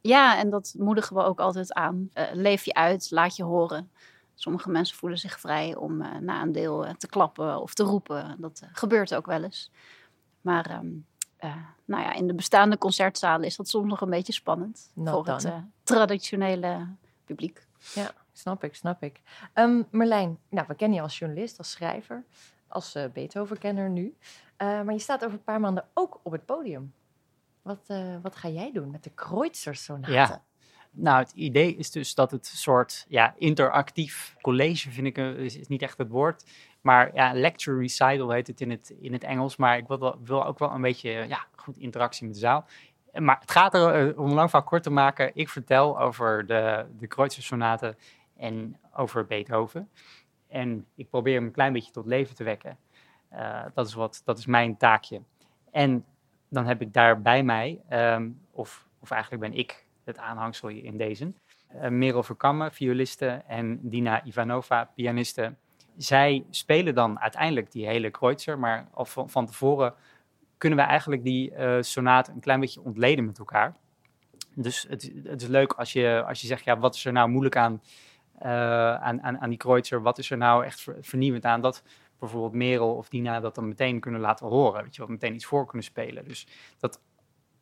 [0.00, 2.10] Ja, en dat moedigen we ook altijd aan.
[2.12, 3.90] Eh, leef je uit, laat je horen.
[4.34, 8.36] Sommige mensen voelen zich vrij om eh, na een deel te klappen of te roepen.
[8.38, 9.70] Dat gebeurt ook wel eens.
[10.40, 10.86] Maar ehm,
[11.36, 14.90] eh, nou ja, in de bestaande concertzalen is dat soms nog een beetje spannend.
[14.94, 16.86] Not voor het eh, traditionele
[17.24, 17.66] publiek.
[17.94, 19.20] Ja, snap ik, snap ik.
[19.52, 22.24] Ehm, Merlijn, nou, we kennen je als journalist, als schrijver,
[22.68, 24.16] als eh, Beethoven-kenner nu.
[24.56, 26.94] Eh, maar je staat over een paar maanden ook op het podium.
[27.62, 30.12] Wat, eh, wat ga jij doen met de Kreutzer-sonaten?
[30.12, 30.44] Ja.
[30.90, 35.56] Nou, het idee is dus dat het een soort ja, interactief college, vind ik, is,
[35.56, 36.44] is niet echt het woord.
[36.86, 39.56] Maar ja, lecture recital heet het in het, in het Engels.
[39.56, 42.64] Maar ik wil, wel- ook wel een beetje ja, goed interactie met de zaal.
[43.12, 46.86] Maar het gaat er, eh, om lang verhaal kort te maken, ik vertel over de,
[46.98, 47.96] de Kreutzer-sonaten
[48.36, 49.90] en over Beethoven.
[50.48, 52.78] En ik probeer hem een klein beetje tot leven te wekken.
[53.28, 55.22] Eh, dat, is wat, dat is mijn taakje.
[55.70, 56.04] En
[56.48, 60.96] dan heb ik daar bij mij, ehm, of, of eigenlijk ben ik het aanhangsel in
[60.96, 61.32] deze,
[61.68, 65.54] eh, Merel Verkamme, violiste, en Dina Ivanova, pianiste.
[65.96, 69.94] Zij spelen dan uiteindelijk die hele Kreutzer, maar al van, tevoren
[70.58, 73.74] kunnen we eigenlijk die sonaten een klein beetje ontleden met elkaar.
[74.58, 77.28] Dus het, het is leuk als je, als je zegt, ja, wat is er nou
[77.28, 77.82] moeilijk aan,
[78.38, 80.02] eh, aan, aan, die Kreutzer?
[80.02, 81.82] Wat is er nou echt ver- vernieuwend aan dat
[82.18, 84.82] bijvoorbeeld Merel of Dina dat dan meteen kunnen laten horen?
[84.82, 86.24] Weet je wel, meteen iets voor kunnen spelen.
[86.24, 86.46] Dus
[86.78, 87.00] dat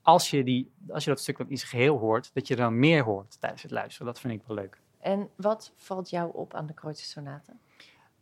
[0.02, 2.78] als je, die, als je dat stuk dan in zijn geheel hoort, dat je dan
[2.78, 4.06] meer hoort tijdens het luisteren.
[4.06, 4.80] Dat vind ik wel leuk.
[5.00, 7.60] En wat valt jou op aan de Kreutzer-sonaten?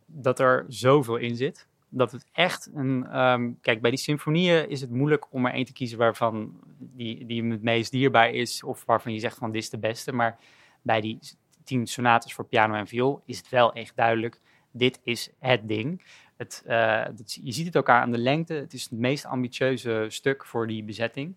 [0.07, 1.67] Dat er zoveel in zit.
[1.89, 3.07] Dat het echt een.
[3.07, 7.25] ehm, kijk, bij die symfonieën is het moeilijk om er één te kiezen waarvan die,
[7.25, 8.63] die hem het meest dierbaar is.
[8.63, 10.11] Of waarvan je zegt van dit is de beste.
[10.13, 10.37] Maar
[10.81, 11.19] bij die
[11.63, 14.39] tien sonates voor piano en viool is het wel echt duidelijk.
[14.71, 16.01] Dit is het ding.
[16.37, 18.53] Het, eh, je ziet het ook aan de lengte.
[18.53, 21.35] Het is het meest ambitieuze stuk voor die bezetting.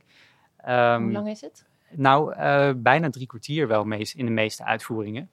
[0.57, 1.65] Ehm, Hoe lang is het?
[1.91, 5.31] nou, eh, bijna drie kwartier wel meest, in de meeste uitvoeringen.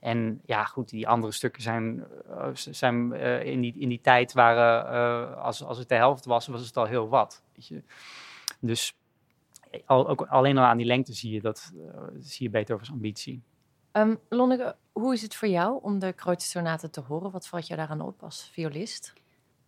[0.00, 4.32] En ja, goed, die andere stukken zijn, eh, zijn eh, in, die, in die tijd
[4.32, 7.42] waren, eh, als, als het de helft was, was het al heel wat.
[7.54, 7.82] Weet je?
[8.60, 8.96] Dus
[9.86, 11.72] al, ook alleen al aan die lengte zie je dat,
[12.20, 13.42] zie je Beethovens ambitie.
[13.92, 17.30] Ehm, Lonneke, hoe is het voor jou om de Kreutzer-sonaten te horen?
[17.30, 19.12] Wat valt jou daaraan op als violist?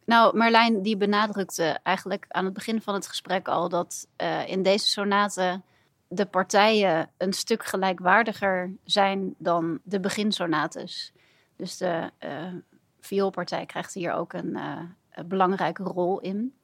[0.05, 4.63] Nou, Marlijn die benadrukte eigenlijk aan het begin van het gesprek al dat eh, in
[4.63, 5.65] deze sonaten
[6.13, 11.13] de partijen een stuk gelijkwaardiger zijn dan de beginsonates.
[11.57, 12.53] Dus de eh,
[13.01, 16.55] vioolpartij krijgt hier ook een, eh, een belangrijke rol in.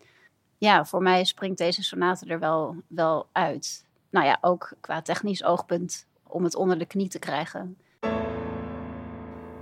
[0.59, 3.87] Ja, voor mij springt deze sonate er wel, wel uit.
[4.11, 7.79] Nou ja, ook qua technisch oogpunt om het onder de knie te krijgen.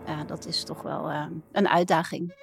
[0.06, 2.34] Ja, dat is toch wel eh, een uitdaging.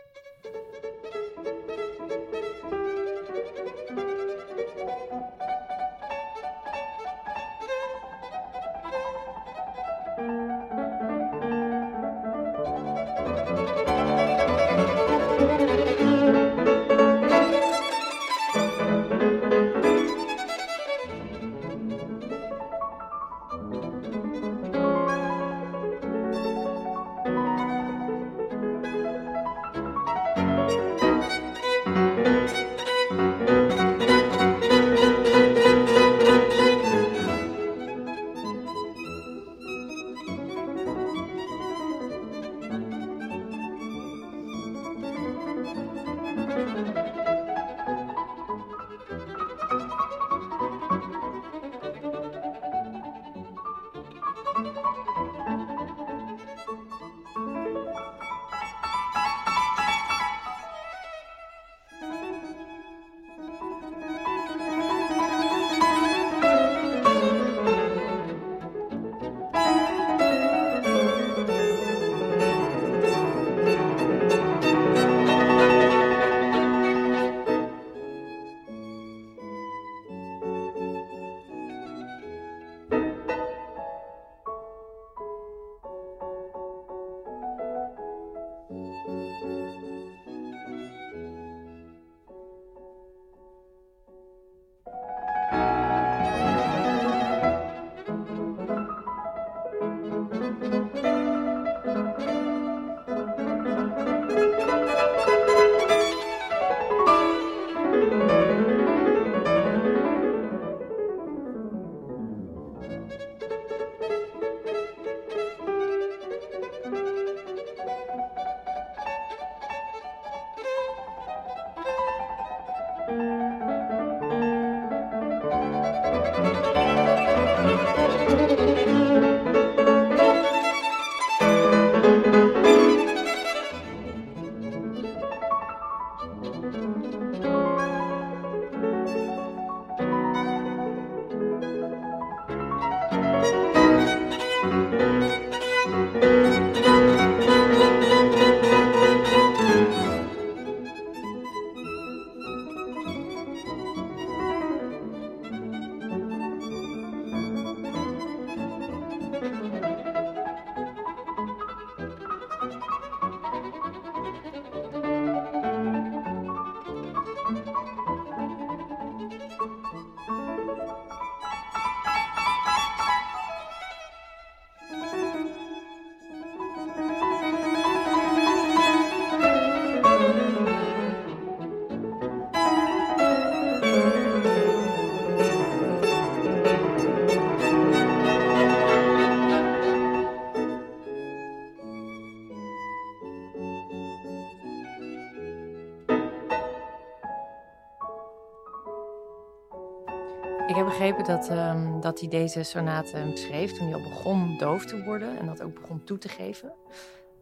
[201.32, 205.46] Dat, ehm, dat hij deze sonate schreef toen hij al begon doof te worden en
[205.46, 206.74] dat ook begon toe te geven.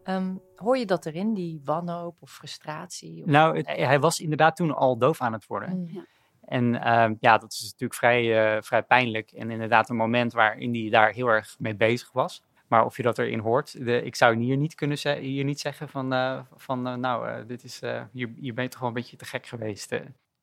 [0.03, 3.21] Ehm, hoor je dat erin, die wanhoop of frustratie?
[3.23, 3.29] Of...
[3.29, 5.69] Nou, het- hij was inderdaad toen al doof aan het worden.
[5.77, 5.87] Mm.
[5.91, 6.05] Ja.
[6.45, 9.31] En ehm, ja, dat is natuurlijk vrij, eh, vrij pijnlijk.
[9.31, 12.43] En inderdaad een moment waarin hij daar heel erg mee bezig was.
[12.67, 15.59] Maar of je dat erin hoort, de, ik zou hier niet kunnen ze- hier niet
[15.59, 18.79] zeggen van, eh, van eh, nou, eh, dit is, eh, hier, hier ben je toch
[18.79, 19.91] wel een beetje te gek geweest.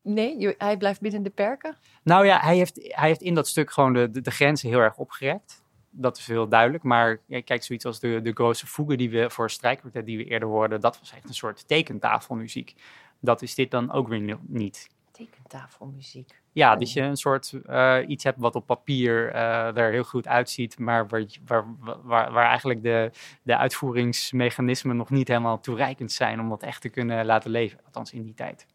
[0.08, 1.76] Nee, hij blijft binnen de perken?
[2.02, 4.78] Nou ja, hij heeft, hij heeft in dat stuk gewoon de, de, de grenzen heel
[4.78, 5.64] erg opgerekt.
[5.90, 6.82] Dat is heel duidelijk.
[6.82, 10.24] Maar ja, kijk, zoiets als de, de grote voegen die we voor strijkkwartet die we
[10.24, 12.74] eerder hoorden, dat was echt een soort tekentafelmuziek.
[13.20, 14.88] Dat is dit dan ook weer ni- niet.
[15.10, 16.40] Tekentafelmuziek.
[16.56, 20.26] Ja, dat je een soort eh, iets hebt wat op papier eh, er heel goed
[20.26, 21.64] uitziet, maar waar, waar,
[22.02, 23.10] waar, waar eigenlijk de,
[23.42, 27.78] de uitvoeringsmechanismen nog niet helemaal toereikend zijn om dat echt te kunnen laten leven.
[27.84, 28.66] Althans in die tijd.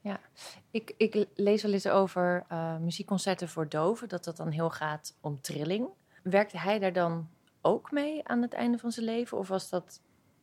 [0.71, 5.17] Ik, ik lees wel eens over eh, muziekconcerten voor doven, dat dat dan heel gaat
[5.21, 5.87] om trilling.
[6.23, 7.29] Werkte hij daar dan
[7.61, 9.37] ook mee aan het einde van zijn leven?
[9.37, 10.01] Of was dat,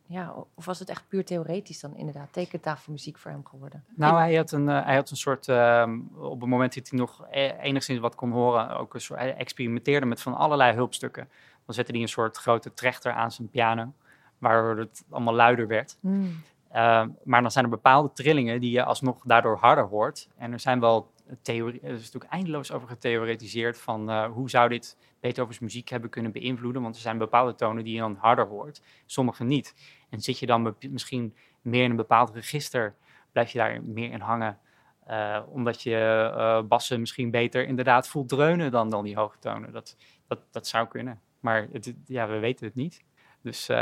[0.09, 3.83] ja, of was het echt puur theoretisch dan inderdaad tekentafelmuziek voor hem geworden?
[3.95, 6.99] Nou, hij had een, eh, hij had een soort, ehm, op het moment dat hij
[6.99, 11.29] nog e- enigszins wat kon horen, ook een soort, hij experimenteerde met van allerlei hulpstukken.
[11.65, 13.93] Dan zette hij een soort grote trechter aan zijn piano,
[14.37, 15.97] waardoor het allemaal luider werd.
[15.99, 16.43] Hmm.
[16.71, 20.29] Ehm, maar dan zijn er bepaalde trillingen die je alsnog daardoor harder hoort.
[20.37, 24.69] En er zijn wel theorie, er is natuurlijk eindeloos over getheoretiseerd van eh, hoe zou
[24.69, 26.81] dit Beethovens muziek hebben kunnen beïnvloeden.
[26.81, 29.73] Want er zijn bepaalde tonen die je dan harder hoort, sommige niet.
[30.09, 32.95] En zit je dan misschien meer in een bepaald register,
[33.31, 34.59] blijf je daar meer in hangen.
[35.05, 35.95] eh, omdat je
[36.35, 39.71] eh, bassen misschien beter inderdaad voelt dreunen dan, dan die hoge tonen.
[39.71, 39.95] Dat,
[40.27, 41.21] dat, dat zou kunnen.
[41.39, 43.03] Maar het, ja, we weten het niet.
[43.41, 43.77] Dus uh,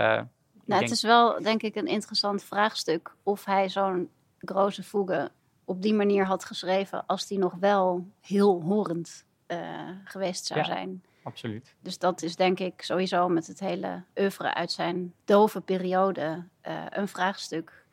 [0.66, 4.10] nou, het is wel, denk ik, een interessant vraagstuk of hij zo'n
[4.40, 5.32] grote voegen
[5.66, 11.04] op die manier had geschreven als die nog wel heel horend uh, geweest zou zijn.
[11.28, 11.76] Absoluut.
[11.80, 16.86] Dus dat is denk ik sowieso met het hele oeuvre uit zijn dove periode uh,
[16.90, 17.86] een vraagstuk.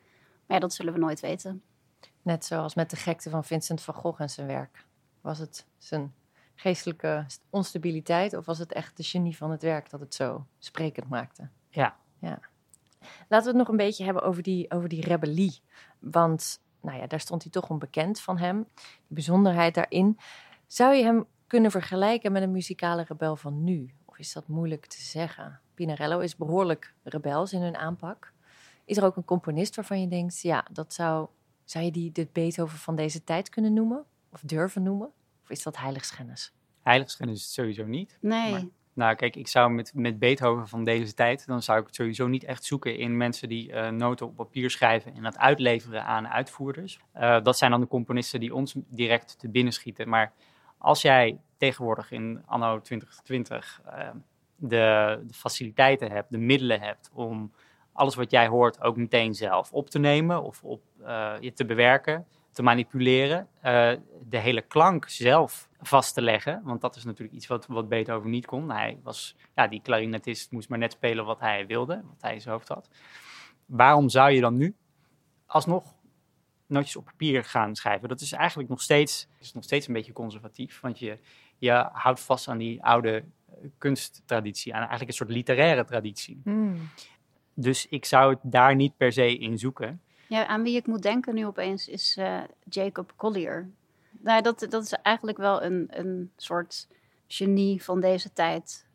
[0.46, 1.62] Maar ja, dat zullen we nooit weten.
[2.22, 4.84] Net zoals met de gekte van Vincent van Gogh en zijn werk.
[5.20, 6.14] Was het zijn
[6.54, 11.08] geestelijke onstabiliteit of was het echt de genie van het werk dat het zo sprekend
[11.08, 11.48] maakte?
[11.68, 11.96] Ja.
[12.18, 12.38] ja.
[13.28, 15.60] Laten we het nog een beetje hebben over die, over die rebellie.
[15.98, 18.66] Want nou ja, daar stond hij toch onbekend van hem.
[18.74, 20.18] Die bijzonderheid daarin.
[20.66, 23.90] Zou je hem kunnen vergelijken met een muzikale rebel van nu?
[24.04, 25.60] Of is dat moeilijk te zeggen?
[25.74, 28.32] Pinarello is behoorlijk rebels in hun aanpak.
[28.84, 31.28] Is er ook een componist waarvan je denkt, ja, dat zou,
[31.64, 34.04] zou je die de Beethoven van deze tijd kunnen noemen?
[34.32, 35.10] Of durven noemen?
[35.42, 36.52] Of is dat heiligschennis?
[36.82, 38.18] Heiligschennis is het sowieso niet.
[38.20, 38.72] Nee.
[38.92, 42.26] Nou, kijk, ik zou met, met Beethoven van deze tijd, dan zou ik het sowieso
[42.26, 46.28] niet echt zoeken in mensen die uh, noten op papier schrijven en dat uitleveren aan
[46.28, 46.98] uitvoerders.
[47.16, 50.08] Uh, dat zijn dan de componisten die ons direct te binnen schieten.
[50.08, 50.32] Maar
[50.78, 54.14] als jij tegenwoordig in anno 2020 uh, eh,
[54.56, 57.52] de, de, faciliteiten hebt, de middelen hebt om
[57.92, 60.82] alles wat jij hoort ook meteen zelf op te nemen of op
[61.40, 63.48] je te bewerken, te manipuleren,
[64.28, 66.60] de hele klank zelf vast te leggen.
[66.64, 68.70] Want dat is natuurlijk iets wat, wat Beethoven niet kon.
[68.70, 72.40] Hij was, ja, die klarinetist moest maar net spelen wat hij wilde, wat hij in
[72.40, 72.88] zijn hoofd had.
[73.66, 74.74] Waarom zou je dan nu
[75.46, 75.94] alsnog
[76.66, 78.08] nootjes op papier gaan schrijven?
[78.08, 80.80] Dat is eigenlijk nog steeds, is nog steeds een beetje conservatief.
[80.80, 81.18] Want je,
[81.58, 86.40] je houdt vast aan die oude eh, kunsttraditie, aan eigenlijk een soort literaire traditie.
[86.44, 86.88] Hmm.
[87.54, 90.00] Dus ik zou het daar niet per se in zoeken.
[90.28, 93.68] Ja, aan wie ik moet denken nu opeens is uh, Jacob Collier
[94.24, 96.88] nou, dat, dat is eigenlijk wel een, een soort
[97.26, 98.86] genie van deze tijd.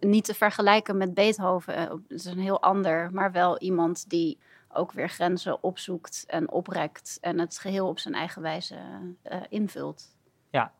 [0.00, 1.74] niet te vergelijken met Beethoven.
[1.74, 4.38] Eh, het is een heel ander, maar wel iemand die
[4.72, 7.18] ook weer grenzen opzoekt en oprekt.
[7.20, 8.76] En het geheel op zijn eigen wijze
[9.24, 10.16] uh, invult.
[10.50, 10.72] Ja,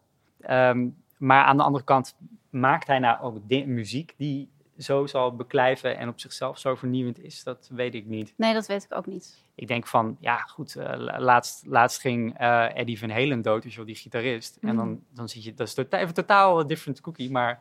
[0.71, 2.17] um, maar aan de andere kant
[2.51, 7.43] maakt hij nou ook muziek die zo zal beklijven en op zichzelf zo vernieuwend is,
[7.43, 8.35] dat weet ik niet.
[8.37, 9.43] Nee, dat weet ik ook niet.
[9.55, 13.77] Ik denk van, ja goed, uh, laatst, laatst ging uh, Eddie Van Halen dood, dus
[13.77, 14.59] wel die gitarist.
[14.61, 15.05] En dan, mm.
[15.11, 17.61] dan zie je, dat is totaal, even totaal different cookie, maar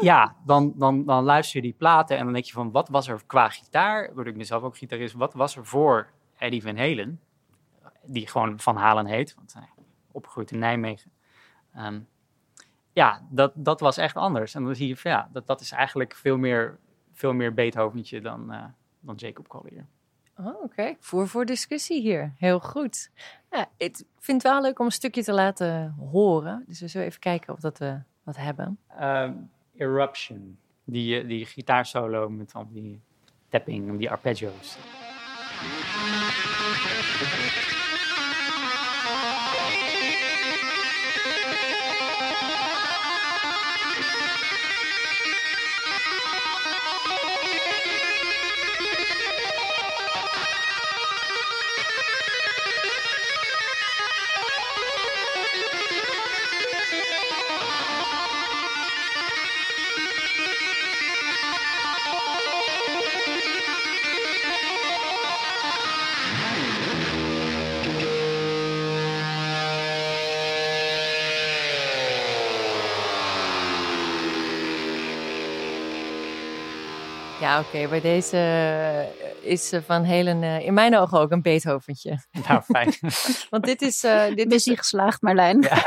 [0.00, 3.08] ja, dan, dan, dan luister je die platen en dan denk je van, wat was
[3.08, 7.20] er qua gitaar, word ik mezelf ook gitarist, wat was er voor Eddie Van Halen,
[8.04, 9.68] die gewoon Van Halen heet, want hij
[10.12, 11.10] opgegroeid in Nijmegen.
[11.76, 12.08] Um,
[12.92, 14.54] ja, dat, dat was echt anders.
[14.54, 16.78] En dan zie je van, ja, dat, dat is eigenlijk veel meer,
[17.12, 18.64] veel meer Beethoventje dan, uh,
[19.00, 19.86] dan Jacob Collier.
[20.36, 22.34] Oh, Oké, voer voor discussie hier.
[22.36, 23.10] Heel goed.
[23.50, 26.64] Ja, ik vind het wel leuk om een stukje te laten horen.
[26.66, 28.78] Dus we zullen even kijken of dat we wat hebben.
[29.02, 32.98] Um, Eruption, die, die gitaarsolo met al die
[33.50, 34.76] tapping, die arpeggios.
[77.48, 77.88] Ja, oké.
[77.88, 82.18] Bij deze eh, is Van Helen uh, in mijn ogen ook een Beethoventje.
[82.48, 82.94] Nou, fijn.
[83.50, 84.04] Want dit is...
[84.04, 85.60] Uh, dit is geslaagd, Marlijn.
[85.60, 85.86] Ja.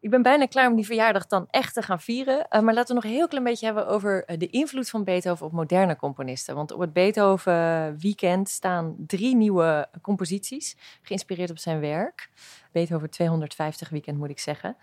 [0.00, 2.46] Ik ben bijna klaar om die verjaardag dan echt te gaan vieren.
[2.50, 5.52] maar laten we nog een heel klein beetje hebben over de invloed van Beethoven op
[5.52, 6.54] moderne componisten.
[6.54, 12.30] Want op het Beethoven Weekend staan drie nieuwe composities, geïnspireerd op zijn werk.
[12.72, 14.76] Beethoven 250 Weekend moet ik zeggen.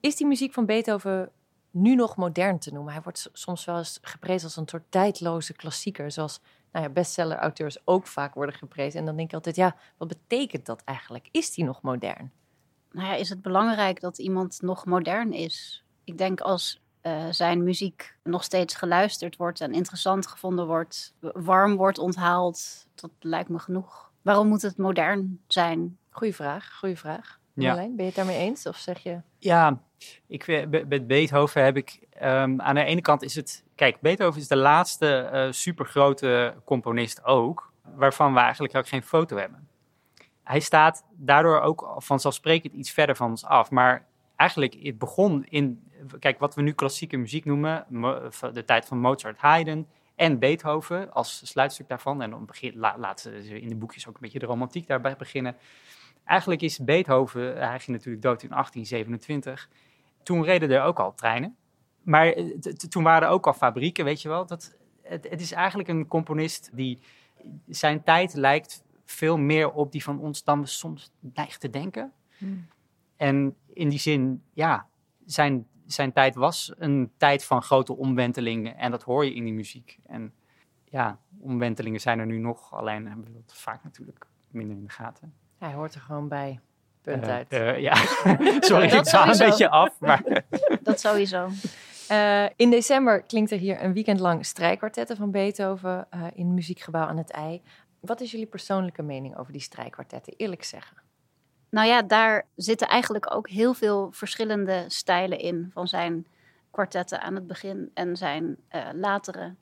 [0.00, 1.32] Is die muziek van Beethoven
[1.70, 2.92] nu nog modern te noemen.
[2.92, 6.40] Hij wordt soms wel eens geprezen als een soort tijdloze klassieker, zoals
[6.72, 9.00] nou ja, bestseller-auteurs ook vaak worden geprezen.
[9.00, 11.28] En dan denk ik altijd, ja, wat betekent dat eigenlijk?
[11.30, 12.32] Is die nog modern?
[12.92, 15.84] Nou ja, is het belangrijk dat iemand nog modern is?
[16.04, 21.76] Ik denk als uh, zijn muziek nog steeds geluisterd wordt en interessant gevonden wordt, warm
[21.76, 24.10] wordt onthaald, dat lijkt me genoeg.
[24.22, 25.98] Waarom moet het modern zijn?
[26.10, 27.39] Goeie vraag, goeie vraag.
[27.60, 27.74] Ja.
[27.74, 28.66] ben je het daarmee eens?
[28.66, 29.20] Of zeg je...
[29.38, 29.80] Ja,
[30.26, 31.98] ik, met Beethoven heb ik...
[32.22, 33.64] Um, aan de ene kant is het...
[33.74, 37.72] Kijk, Beethoven is de laatste uh, supergrote componist ook...
[37.94, 39.68] waarvan we eigenlijk ook geen foto hebben.
[40.42, 43.70] Hij staat daardoor ook vanzelfsprekend iets verder van ons af.
[43.70, 44.06] Maar
[44.36, 47.86] eigenlijk, het begon in, kijk, wat we nu klassieke muziek noemen,
[48.52, 52.22] de tijd van Mozart, Haydn en Beethoven als sluitstuk daarvan.
[52.22, 55.16] En dan begin, la, laten ze in de boekjes ook een beetje de romantiek daarbij
[55.16, 55.56] beginnen.
[56.30, 59.68] Eigenlijk is Beethoven, hij ging natuurlijk dood in 1827.
[60.22, 61.56] Toen reden er ook al treinen.
[62.02, 64.46] Maar eh, toen waren er ook al fabrieken, weet je wel.
[64.46, 66.98] Dat, het, het is eigenlijk een componist die
[67.68, 72.12] zijn tijd lijkt veel meer op die van ons dan we soms neigen te denken.
[72.38, 72.66] Hmm.
[73.16, 74.86] En in die zin, ja,
[75.26, 78.76] zijn, zijn tijd was een tijd van grote omwentelingen.
[78.76, 79.98] En dat hoor je in die muziek.
[80.06, 80.32] En
[80.84, 84.90] ja, omwentelingen zijn er nu nog, alleen hebben we dat vaak natuurlijk minder in de
[84.90, 85.39] gaten.
[85.60, 86.60] Hij hoort er gewoon bij.
[87.02, 87.52] Punt uh, uit.
[87.52, 87.94] Uh, ja,
[88.68, 90.00] sorry, ik ga een beetje af.
[90.00, 90.22] Maar...
[90.82, 91.48] dat sowieso.
[92.10, 97.06] Uh, in december klinkt er hier een weekend lang strijkkwartetten van Beethoven in het muziekgebouw
[97.06, 97.62] aan het IJ.
[98.00, 100.34] Wat is jullie persoonlijke mening over die strijkkwartetten?
[100.36, 100.96] Eerlijk zeggen.
[101.70, 106.26] Nou ja, daar zitten eigenlijk ook heel veel verschillende stijlen in van zijn
[106.70, 109.54] kwartetten aan het begin en zijn uh, latere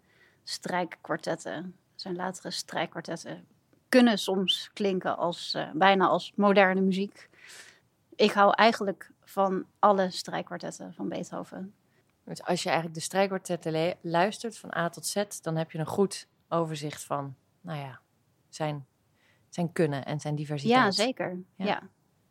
[0.44, 1.76] strijkkwartetten.
[1.94, 3.46] Zijn latere strijkkwartetten
[3.88, 7.28] kunnen soms klinken als uh, bijna als moderne muziek.
[8.14, 11.74] Ik hou eigenlijk van alle strijkkwartetten van Beethoven.
[12.24, 15.86] Dus als je eigenlijk de strijkkwartetten luistert van A tot Z, dan heb je een
[15.86, 18.00] goed overzicht van, nou ja,
[18.48, 18.86] zijn,
[19.48, 20.80] zijn kunnen en zijn diversiteit.
[20.80, 21.38] Ja, zeker.
[21.54, 21.82] Ja.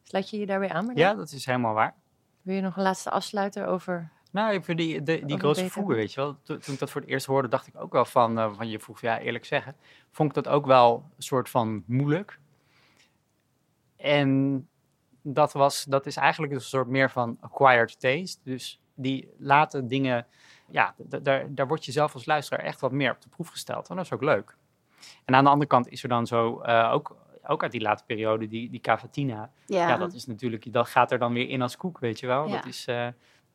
[0.03, 0.91] Sluit je je daarbij aan?
[0.93, 1.95] Ja, dat is helemaal waar.
[2.41, 5.95] Wil je nog een laatste afsluiter over nou, ik vind die, de, die grote vroeger,
[5.95, 6.37] weet je wel.
[6.43, 8.79] Toen, ik dat voor het eerst hoorde, dacht ik ook wel van, uh, van je
[8.79, 9.75] vroeg, ja, eerlijk zeggen,
[10.11, 12.39] vond ik dat ook wel een soort van moeilijk.
[13.95, 14.67] En
[15.21, 18.39] dat, was, dat is eigenlijk een soort meer van acquired taste.
[18.43, 20.27] Dus die laten dingen,
[20.69, 23.89] ja, daar, daar word je zelf als luisteraar echt wat meer op de proef gesteld.
[23.89, 24.55] En dat is ook leuk.
[25.25, 27.15] En aan de andere kant is er dan zo uh, ook,
[27.47, 29.51] ook uit die late periode die, die cavatina.
[29.65, 29.87] Ja.
[29.87, 29.97] ja.
[29.97, 32.47] dat is natuurlijk, dat gaat er dan weer in als koek, weet je wel.
[32.47, 32.55] Ja.
[32.55, 33.07] Dat, is, uh,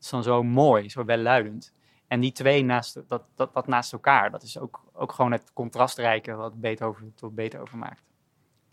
[0.04, 1.72] is dan zo mooi, zo welluidend.
[2.08, 6.34] En die twee naast, dat, dat, naast elkaar, dat is ook, ook gewoon het contrastrijke
[6.34, 8.02] wat Beethoven tot Beethoven maakt.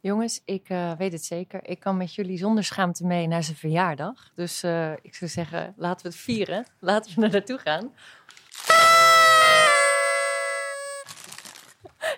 [0.01, 1.59] Jongens, ik uh, weet het zeker.
[1.63, 4.31] Ik kan met jullie zonder schaamte mee naar zijn verjaardag.
[4.35, 6.65] Dus uh, ik zou zeggen, laten we het vieren.
[6.79, 7.91] Laten we er naartoe gaan.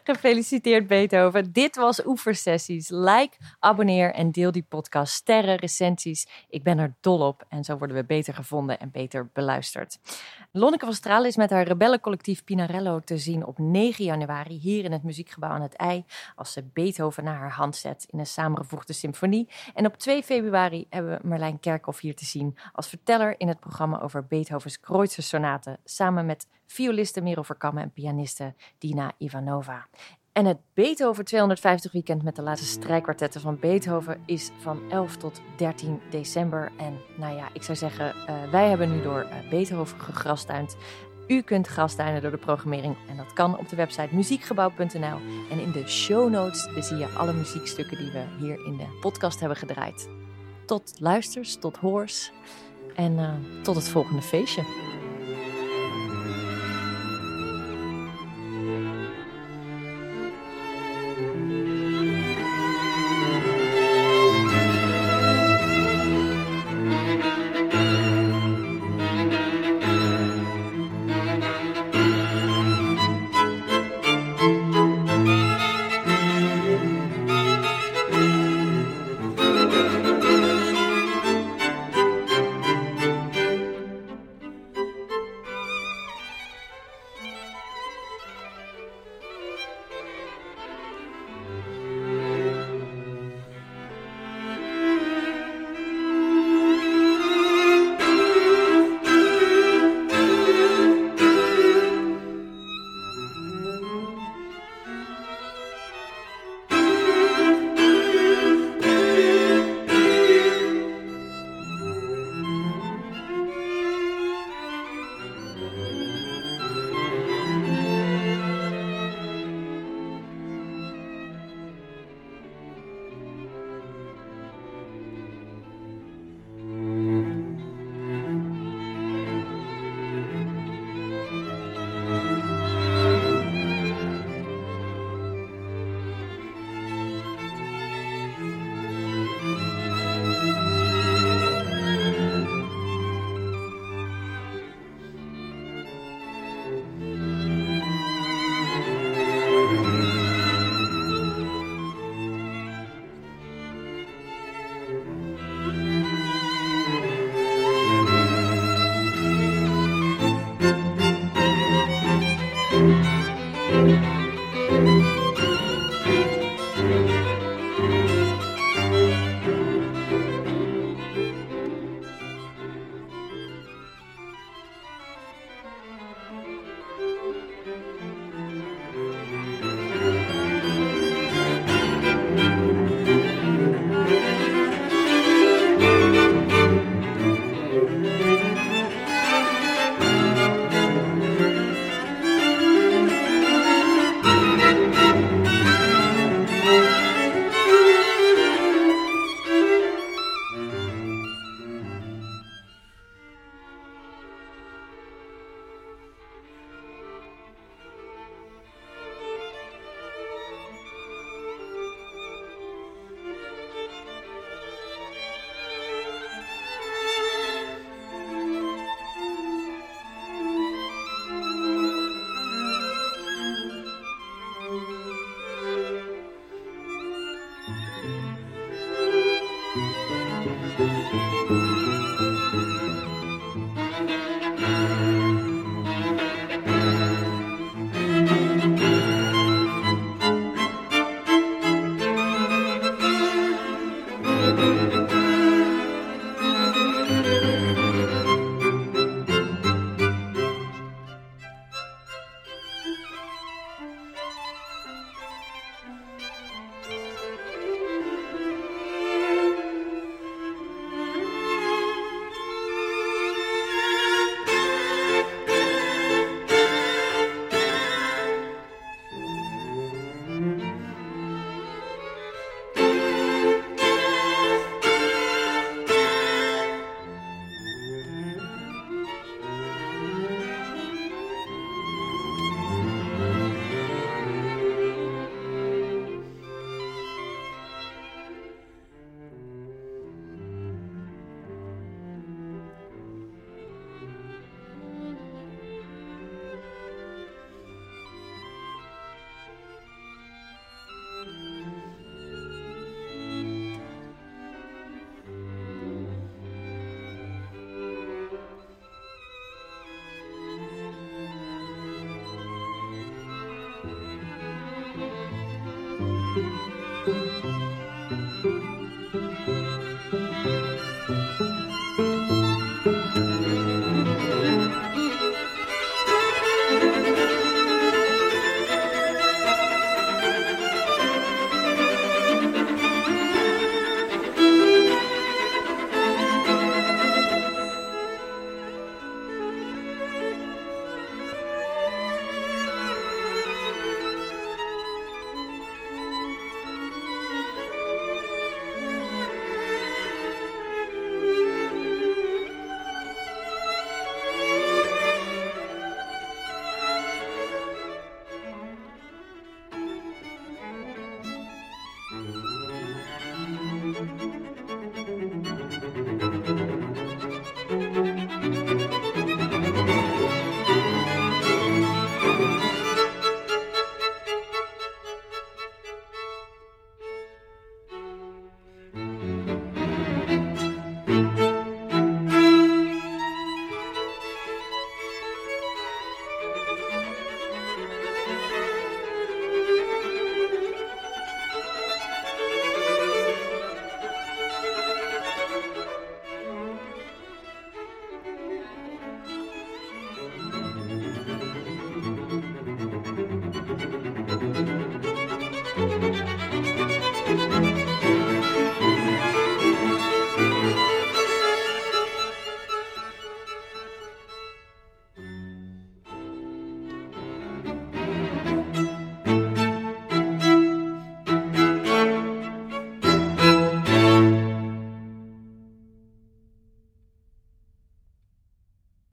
[0.12, 1.52] Gefeliciteerd Beethoven.
[1.52, 2.90] Dit was Oeversessies.
[2.90, 5.14] Like, abonneer en deel die podcast.
[5.14, 6.28] Sterren, recensies.
[6.50, 7.46] Ik ben er dol op.
[7.50, 10.00] En zo worden we beter gevonden en beter beluisterd.
[10.52, 14.92] Lonneke van Stralen is met haar rebellencollectief Pinarello te zien op 9 januari hier in
[14.92, 16.06] het Muziekgebouw aan het IJ.
[16.36, 19.50] Als ze Beethoven naar haar hand zet in een samengevoegde symfonie.
[19.74, 23.60] En op 2 februari hebben we Marlijn Kerkhoff hier te zien als verteller in het
[23.60, 25.20] programma over Beethovens Kreutzer.
[25.84, 29.88] Samen met violiste Merel Verkammen en pianiste Dina Ivanova.
[30.32, 35.42] En het Beethoven 250 weekend met de laatste strijkkwartetten van Beethoven is van 11 tot
[35.58, 36.72] 13 december.
[36.78, 40.76] En nou ja, ik zou zeggen, uh, wij hebben nu door uh, Beethoven gegrastuind.
[41.28, 45.18] U kunt grastuinen door de programmering en dat kan op de website muziekgebouw.nl.
[45.50, 49.40] En in de show notes zie je alle muziekstukken die we hier in de podcast
[49.40, 50.10] hebben gedraaid.
[50.66, 52.32] Tot luisters, tot hoors
[52.96, 54.91] en uh, tot het volgende feestje.